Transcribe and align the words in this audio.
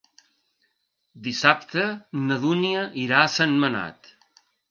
Dissabte 1.27 1.83
na 2.31 2.39
Dúnia 2.47 2.87
irà 3.05 3.23
a 3.27 3.31
Sentmenat. 3.37 4.13